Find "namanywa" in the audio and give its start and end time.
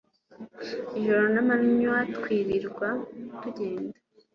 1.33-1.97